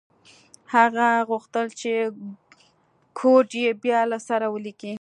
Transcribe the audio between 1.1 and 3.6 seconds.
غوښتل چې کوډ